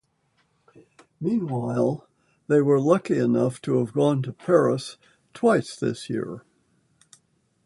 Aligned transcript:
Meanwhile, 1.19 2.07
they 2.47 2.59
were 2.59 2.79
lucky 2.81 3.19
enough 3.19 3.61
to 3.61 3.77
have 3.77 3.93
gone 3.93 4.23
to 4.23 4.33
Paris 4.33 4.97
twice 5.31 5.75
this 5.75 6.09
year. 6.09 6.41